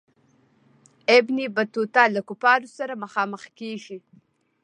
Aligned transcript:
ابن 1.17 1.37
بطوطه 1.55 2.03
له 2.13 2.21
کفارو 2.29 2.67
سره 2.77 2.93
مخامخ 3.03 3.43
کیږي. 3.59 3.97